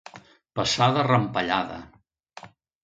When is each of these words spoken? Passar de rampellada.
Passar 0.59 0.87
de 0.95 1.03
rampellada. 1.11 1.81